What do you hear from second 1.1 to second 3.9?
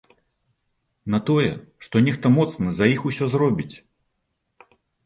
На тое, што нехта моцны за іх усё зробіць.